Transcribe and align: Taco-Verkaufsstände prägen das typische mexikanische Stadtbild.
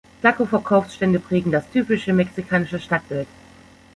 Taco-Verkaufsstände 0.23 1.19
prägen 1.19 1.51
das 1.51 1.69
typische 1.69 2.11
mexikanische 2.11 2.79
Stadtbild. 2.79 3.27